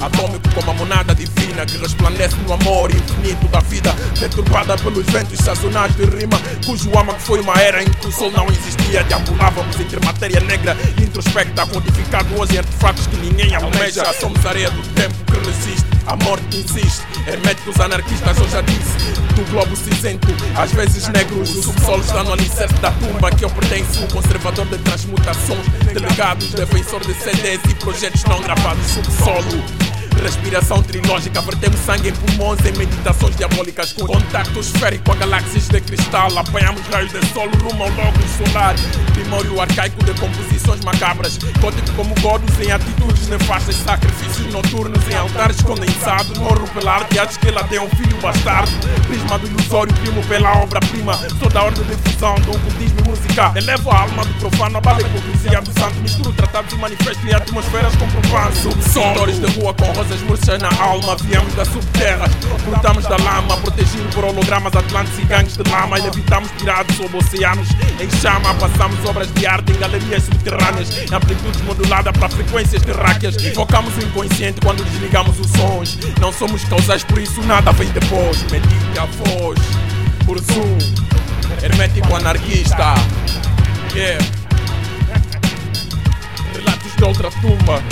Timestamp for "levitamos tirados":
65.98-66.96